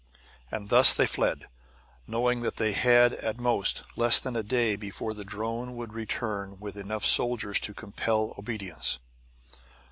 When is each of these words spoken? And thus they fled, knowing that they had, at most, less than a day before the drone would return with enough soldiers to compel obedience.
And 0.49 0.69
thus 0.69 0.95
they 0.95 1.05
fled, 1.05 1.47
knowing 2.07 2.41
that 2.41 2.55
they 2.55 2.71
had, 2.71 3.13
at 3.13 3.37
most, 3.37 3.83
less 3.95 4.19
than 4.19 4.35
a 4.35 4.41
day 4.41 4.75
before 4.75 5.13
the 5.13 5.23
drone 5.23 5.75
would 5.75 5.93
return 5.93 6.59
with 6.59 6.75
enough 6.75 7.05
soldiers 7.05 7.59
to 7.59 7.75
compel 7.75 8.33
obedience. 8.35 8.97